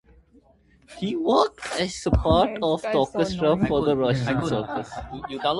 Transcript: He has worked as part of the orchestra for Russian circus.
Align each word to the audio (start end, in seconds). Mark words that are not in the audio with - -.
He 0.97 1.11
has 1.11 1.21
worked 1.21 1.67
as 1.79 2.07
part 2.11 2.57
of 2.63 2.81
the 2.81 2.93
orchestra 2.97 3.55
for 3.67 3.95
Russian 3.95 4.43
circus. 4.47 4.89